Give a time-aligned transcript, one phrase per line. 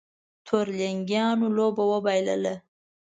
[0.45, 2.55] تورلېنګانو لوبه وبایلله